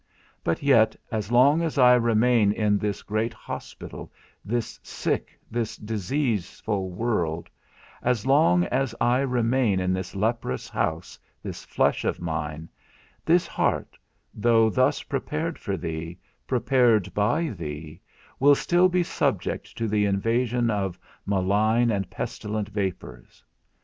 [0.43, 4.11] But yet as long as I remain in this great hospital,
[4.43, 7.51] this sick, this diseaseful world,
[8.01, 12.67] as long as I remain in this leprous house, this flesh of mine,
[13.23, 13.95] this heart,
[14.33, 18.01] though thus prepared for thee, prepared by thee,
[18.39, 20.97] will still be subject to the invasion of
[21.27, 23.45] malign and pestilent vapours.